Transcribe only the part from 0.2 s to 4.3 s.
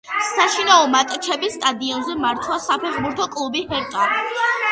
საშინაო მატჩებს სტადიონზე მართავს საფეხბურთო კლუბი „ჰერტა“.